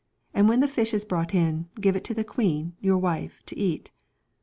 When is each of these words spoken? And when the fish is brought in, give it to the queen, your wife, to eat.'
And 0.33 0.49
when 0.49 0.61
the 0.61 0.67
fish 0.67 0.95
is 0.95 1.05
brought 1.05 1.35
in, 1.35 1.69
give 1.79 1.95
it 1.95 2.03
to 2.05 2.15
the 2.15 2.23
queen, 2.23 2.73
your 2.81 2.97
wife, 2.97 3.43
to 3.45 3.55
eat.' 3.55 3.91